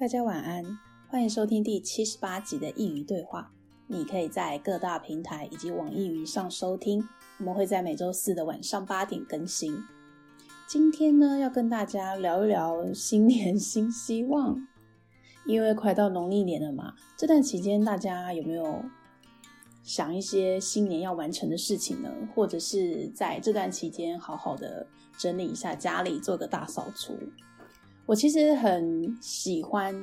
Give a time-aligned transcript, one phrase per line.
[0.00, 0.64] 大家晚安，
[1.10, 3.52] 欢迎收听第七十八集的佾萮对话。
[3.86, 7.06] 你可以在各大平台以及网易云上收听，
[7.38, 9.84] 我们会在每周四的晚上八点更新。
[10.66, 14.66] 今天呢，要跟大家聊一聊新年新希望，
[15.44, 16.94] 因为快到农历年了嘛。
[17.14, 18.82] 这段期间，大家有没有
[19.82, 22.10] 想一些新年要完成的事情呢？
[22.34, 24.86] 或者是在这段期间好好的
[25.18, 27.18] 整理一下家里，做个大扫除？
[28.06, 29.94] 我其实很喜欢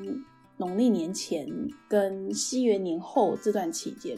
[0.58, 1.48] 农历年前
[1.90, 4.18] 跟西元年后这段期间。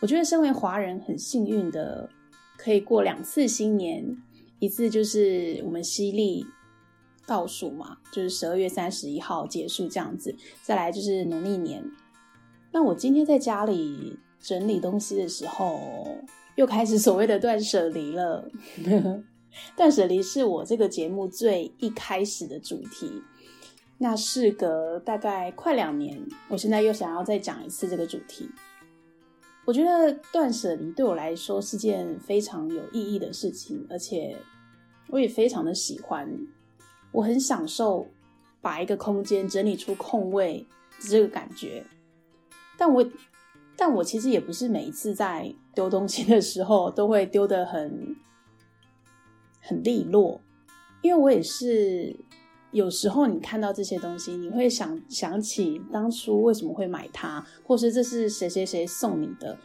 [0.00, 2.08] 我觉得身为华人很幸运的，
[2.56, 4.16] 可以过两次新年，
[4.58, 6.46] 一次就是我们西历
[7.26, 11.84] 倒数嘛，就是十二月三十一号结束这样子，再来就是农历年。
[12.70, 16.06] 那我今天在家里整理东西的时候，
[16.56, 18.50] 又开始所谓的断舍离了。
[19.76, 23.22] 断舍离是我这个节目最一开始的主题，
[23.98, 28.48] 那事隔大概快两年，我现在又想要再讲一次这个主题。
[29.64, 34.36] 我觉得断舍离对我来说是件非常有意义的事情，而且
[35.08, 36.28] 我也非常的喜欢。
[37.12, 38.06] 我很享受
[38.60, 40.66] 把一个空间整理出空位
[41.00, 41.84] 这个感觉，
[42.76, 43.04] 但我
[43.76, 48.16] 但我其实也不是每一次在丢东西的时候都会丢得很。
[49.68, 50.40] 很利落，
[51.02, 52.16] 因为我也是
[52.70, 59.58] 有时候你看到这些东西，你会想想起当初为什么会买它，或是这是谁谁谁送你的，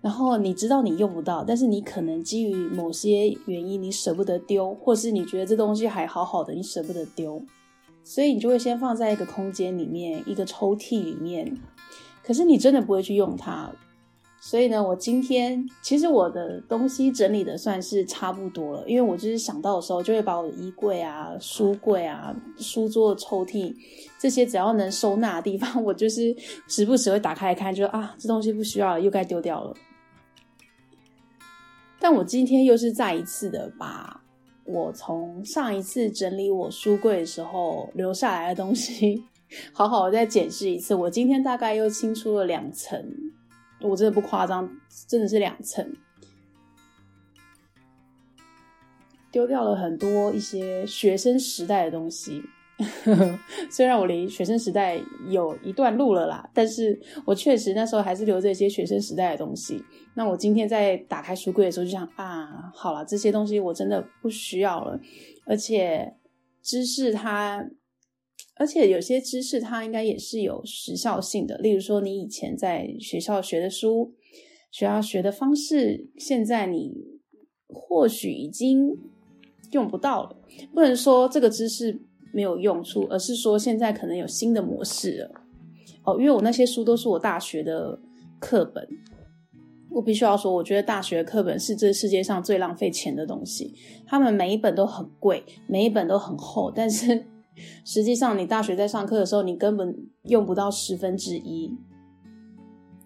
[0.00, 7.40] 然后你知道你用不到，但是你可能基于某些原因你舍不得丢，或是你觉得这东西还好好的，你舍不得丢，
[8.02, 11.56] 所以你就会先放在一个空间里面，一个抽屉里面，
[12.24, 13.72] 可是你真的不会去用它。
[14.38, 23.74] 所以呢，我今天其实我的东西整理的算是差不多了，因为我就是想到的时候，就会把我的衣柜啊、书柜啊、书桌抽屉
[24.20, 26.36] 这些只要能收纳的地方，我就是
[26.68, 29.74] 时不时会打开来看，就啊，这东西不需要了，又该丢掉了。
[31.98, 34.22] 但我今天又是再一次的把
[34.64, 39.24] 我从上一次整理我书柜的时候留下来的东西，
[39.72, 40.94] 好好的再检视一次。
[40.94, 43.04] 我今天大概又清出了两层。
[43.86, 44.68] 我真的不夸张，
[45.08, 45.96] 真的是两层，
[49.30, 52.42] 丢掉了很多一些学生时代的东西。
[53.70, 59.82] 虽然我离学生时代有一段路了啦，但是我确实那时候还是留着一些学生时代的东西。
[60.14, 65.00] 那我今天在打开书柜的时候，就想啊，好了，这些东西我真的不需要了，
[65.46, 66.16] 而且
[66.60, 67.66] 知识它。
[68.58, 74.14] 而且有些知识它应该也是有时效性的，例如说你以前在学校学的书、
[74.70, 76.94] 学校学的方式，现在你
[77.68, 78.96] 或许已经
[79.72, 80.36] 用不到了。
[80.72, 82.00] 不能说这个知识
[82.32, 85.30] 没有用处，而是说现在可能有新的模式了。
[86.04, 88.00] 哦，因为我那些书都是我大学的
[88.40, 88.88] 课本，
[89.90, 93.74] 我必须要说，我觉得大学课本是这世界上最浪费钱的东西。
[94.06, 97.26] 他们每一本都很贵，每一本都很厚，但是。
[97.84, 101.76] 实际上，你大学在上课的时候，你根本用不到十分之一。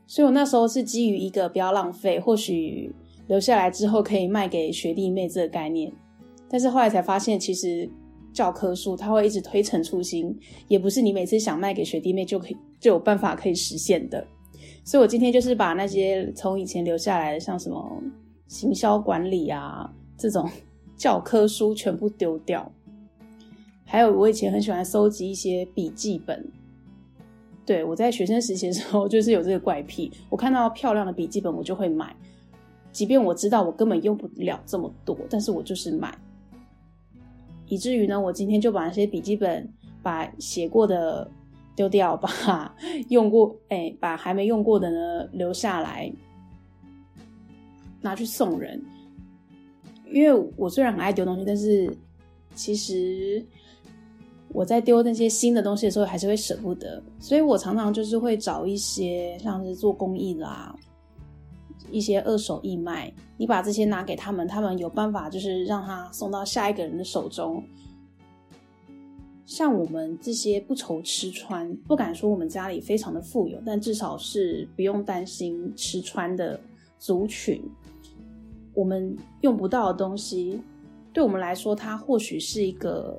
[0.07, 2.93] 所以我那时候是基于一个不要浪费，或许
[3.29, 5.93] 留下来之后可以卖给学弟妹这个概念。
[6.49, 7.89] 但是后来才发现，其实
[8.33, 10.37] 教科书它会一直推陈出新，
[10.67, 14.27] 也不是你每次想卖给学弟妹就可以就有办法可以实现的。
[14.85, 18.03] 所以我今天就是把那些从以前留下来的，像什么
[18.49, 19.89] 行销管理啊
[20.19, 20.51] 这种
[20.99, 22.71] 教科书全部丢掉。
[23.91, 26.49] 还有，我以前很喜欢收集一些笔记本。
[27.67, 30.13] 对，我在学生时期的时候，就是有这个怪癖。
[30.29, 32.15] 我看到漂亮的笔记本，我就会买，
[32.93, 36.17] 即便我知道我根本用不了这么多，但是我就是买。
[37.67, 39.69] 以至于呢，我今天就把那些笔记本，
[40.05, 41.29] 把写过的
[41.75, 42.73] 丢掉，把
[43.11, 46.13] 用过，哎，把还没用过的呢留下来，
[48.01, 48.81] 拿去送人。
[50.13, 51.93] 因为我虽然很爱丢东西，但是
[52.55, 53.45] 其实。
[54.53, 60.75] 我在丢那些新的东西的时候，还是会舍不得，所以我常常就是会找一些像是做公益啦，
[61.91, 67.63] 一些二手义卖，你把这些拿给他们，他们有办法就是让他送到下一个人的手中。
[69.47, 76.59] 像我们这些不愁吃穿，不敢说我们家里非常的富有，但至少是不用担心吃穿的
[76.99, 77.63] 族群，
[78.75, 80.61] 我们用不到的东西，
[81.13, 83.17] 对我们来说，它或许是一个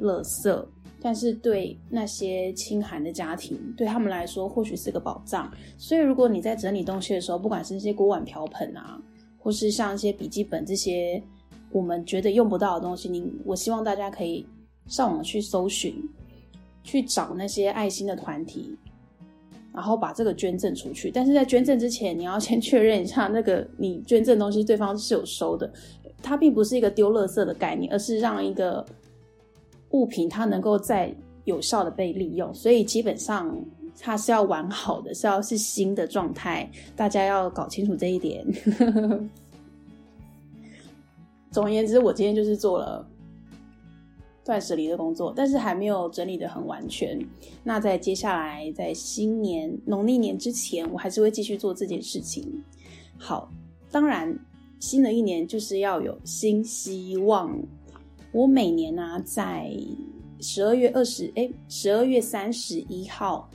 [0.00, 0.64] 垃圾。
[1.06, 5.52] 但是对那些清寒的家庭，对他们来说或许是个宝藏。
[5.76, 8.98] 所以如果你在整理东西的时候，不管是那些锅碗瓢盆啊，
[9.38, 11.22] 或是像一些笔记本这些
[11.70, 14.46] 我们觉得用不到的东西，你我希望大家可以
[14.86, 15.94] 上网去搜寻，
[16.82, 18.74] 去找那些爱心的团体，
[19.74, 21.10] 然后把这个捐赠出去。
[21.10, 25.70] 但是在捐赠之前，你要先 确认一下那个你捐赠东西对方是有收的。
[26.22, 28.82] 它并不是一个丢垃圾的概念，而是让一个
[29.94, 31.14] 物品它能够再
[31.44, 32.52] 有效的被利用。
[32.52, 33.56] 所以基本上
[34.00, 36.68] 它是要完好的，是要是新的状态。
[36.96, 38.44] 大家要搞清楚这一点。
[41.52, 43.08] 总而言之，我今天就是做了
[44.44, 47.16] 断舍离的工作，但是还没有整理得很完全。
[47.62, 52.44] 那在接下来，在新年农历年之前，我还是会继续做这件事情。
[53.16, 53.48] 好，
[53.92, 54.36] 当然，
[54.80, 57.56] 新的一年就是要有新希望。
[58.34, 59.72] 我每年呢、啊，在
[60.40, 63.48] 十二月二十，哎，十二月三十一号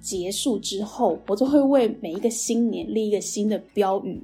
[0.00, 4.22] 结束之后，我都会为每一个新年立一个新的标语。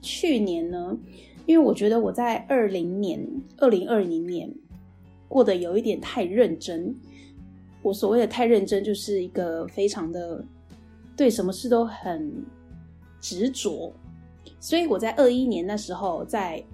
[0.00, 0.96] 去年呢，
[1.44, 3.22] 因为我觉得我在二零年、
[3.58, 4.50] 二零二零年
[5.28, 6.96] 过得有一点太认真。
[7.82, 10.42] 我所谓的太认真，就是一个非常的
[11.14, 12.42] 对什么事都很
[13.20, 13.92] 执着。
[14.58, 16.64] 所以我在二一年那时候，在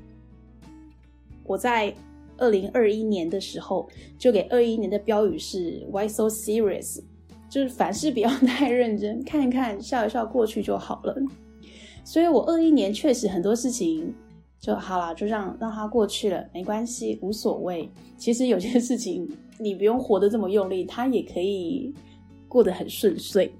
[1.42, 1.92] 我在
[2.38, 7.02] 二零二一年的时候，就给二一年的标语是 “Why so serious”，
[7.50, 11.14] 就是凡事不要太认真，看一看，笑一笑，过去就好了。
[12.05, 14.14] 所以我二一年确实很多事情。
[14.61, 17.88] 就好了，就让让它过去了，没关系，无所谓。
[18.17, 19.25] 其实有些事情
[19.56, 21.94] 你不用活得这么用力，它也可以
[22.49, 23.52] 过得很顺遂。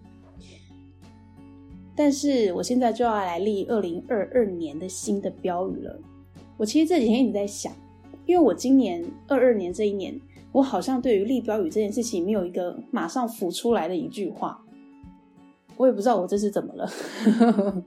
[1.95, 5.97] 但是我现在就要来立二零二二年的新的标语了。
[6.57, 7.73] 我其实这几天一直在想，
[8.29, 10.21] 因为我今年二二年这一年，
[10.53, 14.63] 我好像对于立标语这件事情没有一个马上浮出来的一句话，
[15.79, 17.85] 我也不知道我这是怎么了。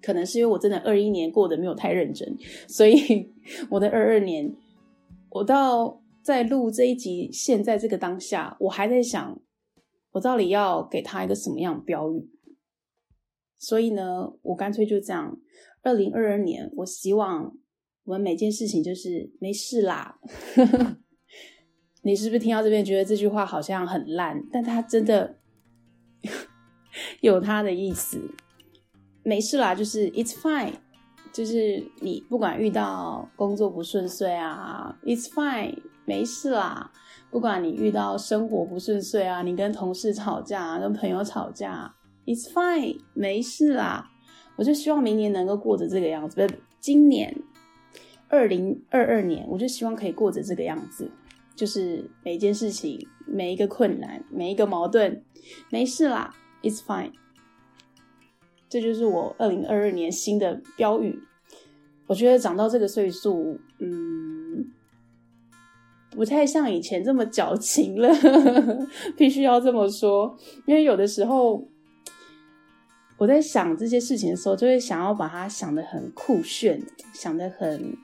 [0.00, 2.38] 可能是因为我真的二一年过得没有太认真，
[2.68, 3.28] 所以
[3.70, 4.54] 我的二二年，
[5.30, 9.40] 我到在录这一集，现在这个当下，我还在想，
[10.12, 12.30] 我到底要给他一个什么样的标语？
[13.58, 15.36] 所以呢，我干脆就这样，
[15.82, 17.56] 二零二二年，我希望
[18.04, 20.18] 我们每件事情就是没事啦。
[22.02, 24.42] 你是不是听到这边觉得这句话好像很烂？
[24.52, 25.38] 但它真的
[27.22, 28.20] 有它的意思。
[29.22, 30.72] 没事啦，就是 it's fine，
[31.32, 36.90] 就是你不管遇到工作不顺遂啊，it's fine，没事啦。
[37.30, 41.94] 不管你遇到生活不顺遂啊，你跟同事吵架，啊跟朋友吵架
[42.26, 44.10] ，it's fine，没事啦。
[44.56, 47.32] 我就希望明年能够过着这个样子，不，今年
[48.32, 51.10] 二零二二年，我就希望可以过着这个样子，
[51.54, 55.22] 就是每一件事情、每一个困难、每一个矛盾，
[55.68, 57.12] 没事啦，it's fine。
[58.70, 61.22] 这就是我二零二二年新的标语。
[62.06, 64.72] 我觉得长到这个岁数，嗯，
[66.10, 68.08] 不太像以前这么矫情了，
[69.14, 70.34] 必须要这么说。
[70.64, 71.68] 因为有的时候，
[73.18, 76.82] 我在想这些事情的时候，就会想要把它想得很酷炫，
[77.12, 77.94] 想得很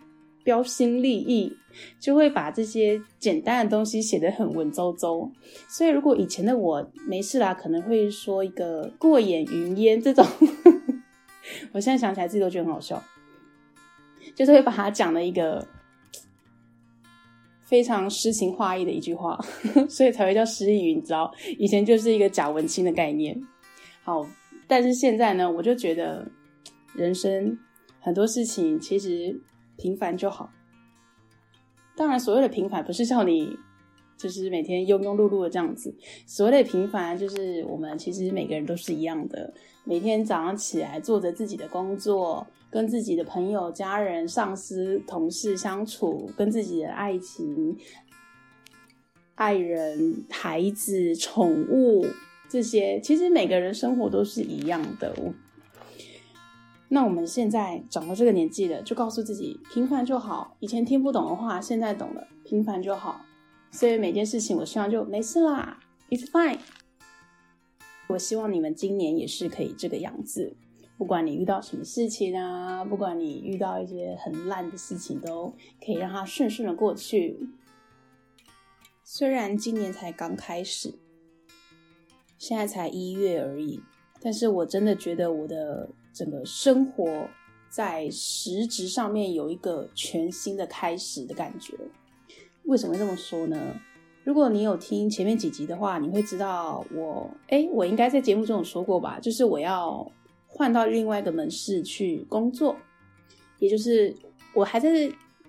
[0.49, 1.55] 标新立异，
[2.01, 5.31] 就会把这些简单的东西写得很文绉绉。
[5.69, 10.27] 所以，如果以前的我没事啦，可能会说一个过眼云烟这种。
[11.73, 13.03] 我现在想起来自己都觉得很好笑，
[14.35, 15.69] 就是会把它讲了一个
[17.67, 19.39] 非常诗情画意的一句话，
[19.87, 21.31] 所以才会叫诗意，你知道？
[21.59, 23.39] 以前就是一个假文青的概念。
[24.03, 24.27] 好，
[24.67, 26.27] 但是现在呢，我就觉得
[26.95, 27.59] 人生
[28.01, 29.39] 很多事情其实
[29.79, 30.51] 平凡就好。
[31.97, 33.57] 当然，所谓的平凡不是叫你
[34.19, 35.95] 就是每天庸庸碌碌的这样子，
[36.27, 39.55] 所谓的平凡就是我们其实每个人都是一样的。
[39.85, 47.77] 每天早上起来，做着自己的工作，跟自己的朋友、家人、上司、同事相处，跟自己的爱情、
[49.35, 52.07] 爱人、孩子、宠物
[52.49, 55.15] 这些，其实每个人生活都是一样的。
[56.89, 60.57] 那我们现在长到这个年纪了，就告诉自己平凡就好。
[60.61, 63.21] 以前听不懂的话，现在懂了，平凡就好。
[63.71, 65.79] 所以每件事情，我希望就没事啦
[66.09, 66.59] ，It's fine。
[68.09, 70.57] 我希望你们今年也是可以这个样子，
[70.97, 75.53] 不管你遇到什么事情啊，不管你遇到一些很烂的事情，都
[75.85, 77.39] 可以让它顺顺的过去。
[79.05, 80.95] 虽然今年才刚开始，
[82.39, 83.83] 现在才一月而已，
[84.23, 87.29] 但是我真的觉得我的整个生活
[87.69, 91.75] 在实质上面有一个全新的开始的感觉。
[92.65, 93.57] 为什么这么说呢？
[94.25, 99.21] 如果你有听前面几集的话，你会知道我，哎，我应该在节目中有说过吧？
[99.21, 100.11] 就是我要
[100.49, 102.75] 换到另外一个门市去工作，
[103.61, 104.13] 也就是
[104.55, 104.91] 我还在，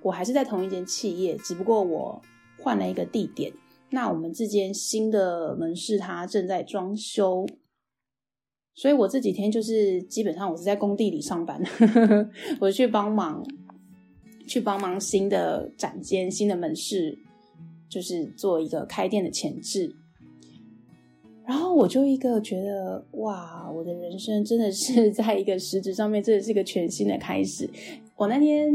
[0.03, 2.21] 我还是在同一间企业，只不过我
[2.59, 3.51] 换了一个地点。
[3.89, 7.47] 那我们这间新的门市它正在装修，
[8.79, 11.61] 所以我这几天就是基本上我是在工地里上班，
[12.61, 13.45] 我去帮忙，
[14.47, 17.19] 去帮忙新的展间、新的门市，
[17.89, 19.93] 就是做一个开店的前置。
[21.45, 27.69] 然后我就一个觉得，哇，我的人生真的是 在一个实质上面，真的是一个全新的开始。
[28.15, 28.71] 我那天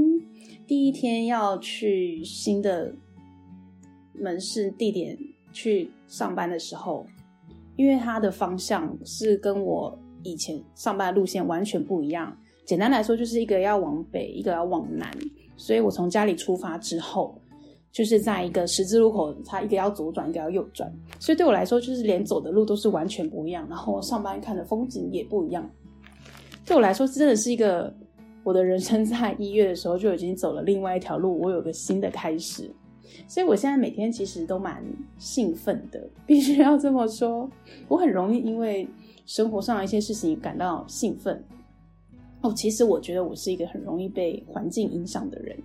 [0.67, 2.95] 第一天要去新的
[4.13, 5.17] 门市地点
[5.51, 7.07] 去上班的时候，
[7.77, 12.37] 因为它的方向是跟我以前上班的路线完全不一样。
[12.65, 15.11] 简单来说，就是一个要往北，一个要往南。
[15.57, 17.41] 所以我从家里出发之后。
[17.95, 25.71] 就是在一个十字路口，它一个要左转，一个要右转，所以对我来说，就是连走的路都是完全不一样，然后上班看的风景也不一样。
[26.67, 27.95] 对我来说，真的是一个
[28.43, 32.69] 我的人生在一月的时候就已经走了另外一条路，我有个新的开始。
[33.27, 34.85] 所以我现在每天其实都蛮
[35.19, 37.49] 兴奋的，必须要这么说。
[37.89, 38.89] 我很容易因为
[39.27, 41.43] 生活上一些事情感到兴奋。
[42.43, 45.57] 哦，其实我觉得我是一个很容易被环境影响的人，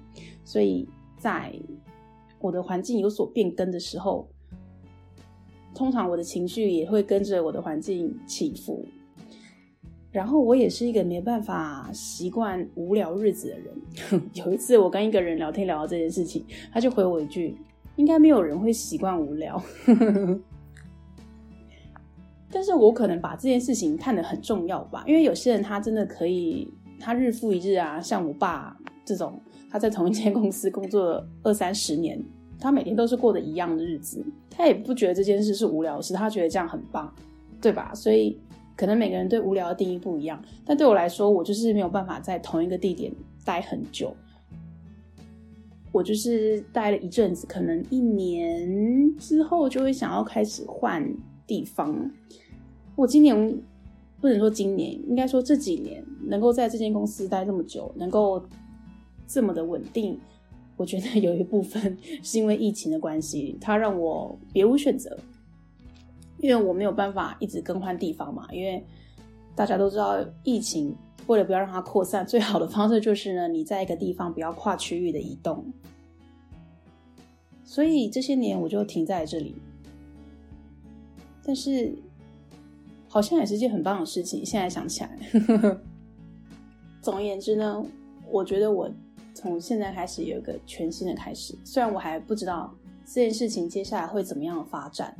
[0.44, 0.88] 所以
[1.18, 1.54] 在。
[2.42, 4.26] 我的环境有所变更的时候，
[5.76, 8.86] 通常我的情绪也会跟着我的环境起伏。
[10.12, 13.74] 然后我也是一个没办法习惯无聊日子的人。
[14.34, 17.56] 有一次我跟一个人聊天聊到这件事情，他就回我一句
[17.98, 19.62] ：“应该没有人会习惯无聊。
[22.52, 26.68] ”但是我可能把这件事情看得很重要吧，因为有些人他真的可以，
[27.00, 28.76] 他日复一日啊，像我爸
[29.06, 29.40] 这种。
[29.72, 32.20] 他在同一间公司工作二三十年，
[32.60, 37.14] 他每天都是过的一样的日子，他也不觉得这件事是无聊的事，他觉得这样很棒，
[37.62, 37.94] 对吧？
[37.94, 38.36] 所以
[38.80, 43.12] 可能每个人对无聊的定义不一样，但对我来说，我就是没有办法在同一个地点
[43.44, 44.16] 待很久。
[45.92, 51.06] 我就是待了一阵子，可能一年之后就会想要开始换
[51.46, 52.10] 地方。
[52.96, 53.62] 我今年
[54.22, 58.42] 不能说今年，应该说这几年能够在这间公司待这么久，能够。
[59.32, 60.20] 这么的稳定，
[60.76, 65.16] 我觉得有一部分 是因为疫情的关系，它让我别无选择，
[66.40, 68.48] 因为我没有办法一直更换地方嘛。
[68.52, 68.84] 因为
[69.56, 70.96] 大家都知道，疫情
[71.28, 75.66] 为了不要让它扩散， 最好的方式就是呢，你在一个地方不要跨区域的移动。
[77.64, 79.56] 所以这些年我就停在这里，
[81.44, 81.94] 但是
[83.08, 84.46] 好像也是件很棒的事情。
[84.46, 85.20] 现在想起来，
[87.02, 87.86] 总而言之呢，
[88.30, 88.90] 我觉得我。
[89.36, 95.16] 从现在开始有一个全新的开始，虽然我还不知道这件事情接下来会怎么样的发展，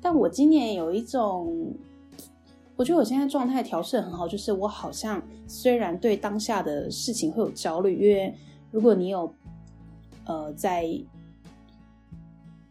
[0.00, 1.74] 但我今年有一种，
[2.76, 8.34] 我觉得我现在状态调适很好，就是我好像虽然对当下的事情会有焦虑，因为
[8.70, 9.32] 如果你有
[10.24, 10.88] 呃在，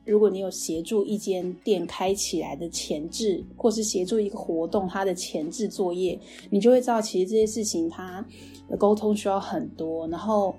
[0.05, 6.19] 如果你有协助一间店开起来的前置，或是协助一个活动它的前置作业，
[6.49, 8.25] 你就会知道其实这些事情它。
[8.69, 10.53] 的沟通需要很多，然后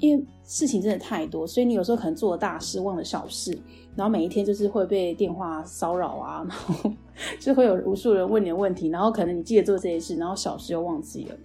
[0.00, 3.56] 因为事情真的太多，所以你有时候可能做了大事忘了小事，
[3.94, 6.92] 然后每一天就是会被电话骚扰啊， 然后
[7.38, 11.36] 就会有无数人问你的问题，然后可能你记得做这些事，然后小事又忘记了。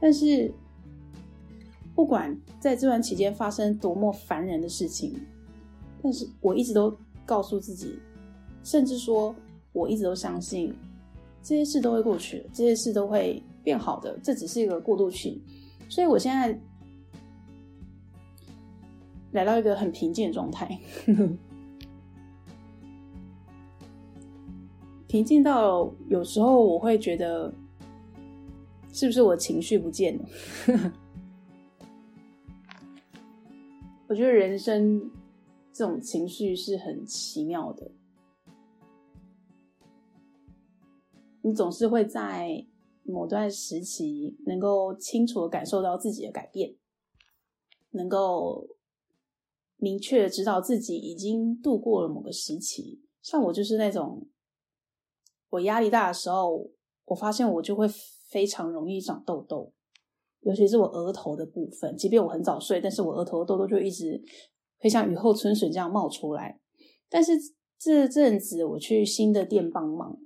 [0.00, 0.52] 但是
[1.94, 5.14] 不管在这段期间发生多么烦人的事情，
[6.02, 7.98] 但是我一直都告诉自己，
[8.64, 9.34] 甚至说
[9.72, 10.74] 我一直都相信
[11.42, 13.42] 这些事都会过去，这些事都会。
[13.64, 15.40] 变好的，这只是一个过渡期，
[15.88, 16.60] 所以我现在
[19.32, 20.78] 来到一个很平静的状态，
[25.08, 27.52] 平静到有时候我会觉得，
[28.92, 30.24] 是不是我情绪不见了？
[34.06, 35.10] 我觉得人生
[35.72, 37.90] 这种情绪是很奇妙的，
[41.42, 42.66] 你总是会在。
[43.04, 46.72] 某段时期，能够清楚的感受到自己的改变，
[47.90, 48.64] 能够
[49.82, 53.02] 明确知道自己已经度过了某个时期。
[53.20, 54.28] 像我就是那种，
[55.50, 56.70] 我压力大的时候，
[57.06, 57.88] 我发现我就会
[58.30, 59.72] 非常容易长痘痘，
[60.42, 61.96] 尤其是我额头的部分。
[61.96, 64.22] 即便我很早睡，但是我额头的痘痘就一直
[64.78, 66.60] 会像雨后春笋这样冒出来。
[67.08, 67.32] 但是
[67.76, 70.16] 这阵子我去新的店帮忙。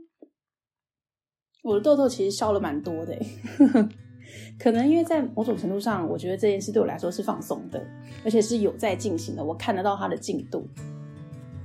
[1.63, 3.19] 我的痘痘其实消了蛮多的，
[4.59, 7.87] 可能因为在某种程度上，我觉得这件事对我来说是放松的，
[8.25, 10.67] 而且是有在进行的，我看得到它的进度，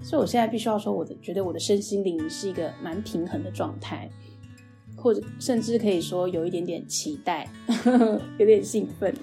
[0.02, 4.10] 所以我现在必须要说，我的觉得我的身心灵是一个蛮平衡的状态，
[4.96, 7.48] 或者甚至可以说有一点点期待，
[8.38, 9.14] 有点兴奋，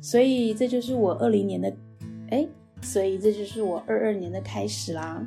[0.00, 1.72] 所以这就是我二零年的，
[2.30, 2.46] 哎，
[2.82, 5.24] 所以这就是我二二年的开始啦。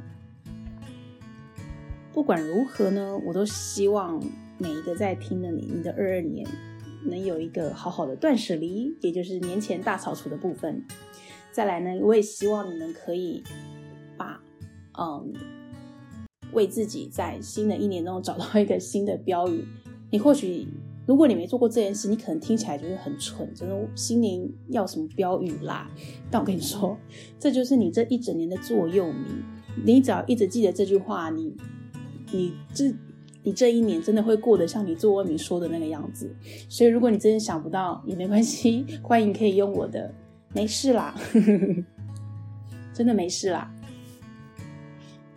[2.13, 4.19] 不管如何呢，我都希望
[4.57, 6.47] 每一个在听的你，你的二二年
[7.03, 10.85] 能有一个好好的断舍离，也就是年前大扫除的部分。
[11.51, 13.43] 再来呢，我也希望你们可以
[14.17, 14.41] 把
[14.99, 15.33] 嗯，
[16.53, 19.65] 为自己在新的一年中找到一个新的标语。
[20.11, 20.67] 你或许。
[21.07, 25.89] 如果你没做过这件事，你可能听起来觉得很蠢，真的新年要什么标语啦？
[26.29, 26.97] 但我跟你说，
[27.39, 29.23] 这就是你这一整年的座右铭。
[29.85, 31.55] 你只要一直记得这句话，你
[32.33, 32.93] 你这
[33.47, 36.29] 你这一年真的会过得像你座右铭说的那个样子。
[36.67, 40.13] 所以，如果你真的想不到也没关系，欢迎可以用我的，
[40.53, 41.15] 没事啦，
[42.93, 43.73] 真的没事啦。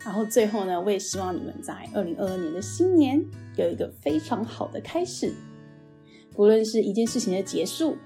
[0.05, 3.25] 然后最后呢，我也希望你们在二零二二年的新年
[3.57, 5.33] 有一个非常好的开始。
[6.35, 7.97] 不论是一件事情的结束，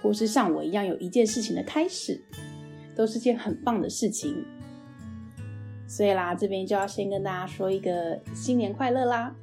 [0.00, 2.22] 或是像我一样有一件事情的开始，
[2.94, 4.44] 都是件很棒的事情。
[5.86, 9.34] 所以啦，这边就要先跟大家说一个新年快乐啦。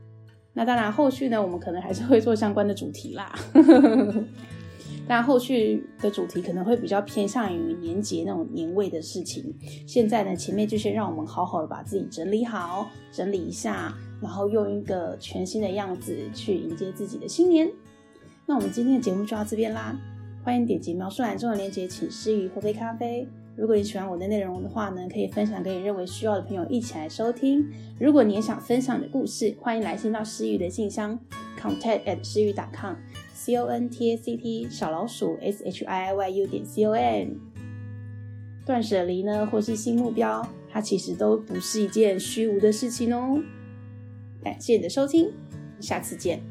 [0.54, 3.34] 那当然，后续呢，我们可能还是会做相关的主题啦。
[5.08, 9.54] 但后续的主题可能会比较偏向于年节那种年味的事情。
[9.88, 17.70] 现在呢，前面就先让我们好好的把自己整理好，整理一下，然后用一个全新的样子去迎接自己的新年。
[18.46, 19.98] 那我们今天的节目就到这边啦，
[20.44, 23.28] 欢迎点击描述栏中的链接，请师佾萮喝杯咖啡。
[23.58, 27.70] 如果你喜欢我的内容的话呢，可以分享给你认为需要的朋友一起来收听。
[28.00, 31.20] 如果你也想分享你的故事，欢迎来信到诗雨的信箱
[31.60, 36.30] ，contact at 师佾萮 .com，c o n t a c t 小老鼠 s h i i y
[36.30, 37.28] u 点 c o m。
[38.66, 43.42] 断舍离呢，或是新目标，它其实都不是一件虚无的事情哦。
[44.42, 45.30] 感谢你的收听，
[45.80, 46.51] 下次见。